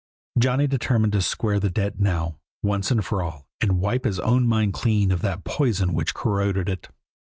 Johnny 0.39 0.65
determined 0.65 1.13
to 1.13 1.21
square 1.21 1.59
the 1.59 1.69
debt 1.69 1.99
now, 1.99 2.39
once 2.63 2.91
for 3.03 3.21
all, 3.21 3.45
and 3.61 3.77
wipe 3.79 4.03
his 4.05 4.19
own 4.21 4.47
mind 4.47 4.73
clean 4.73 5.11
of 5.11 5.21
that 5.21 5.43
poison 5.43 5.93
which 5.93 6.15
corroded 6.15 6.67
it. 6.67 6.89